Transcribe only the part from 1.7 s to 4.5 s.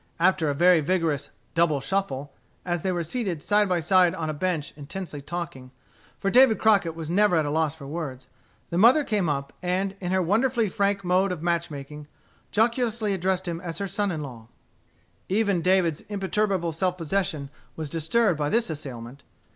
shuffle," as they were seated side by side on a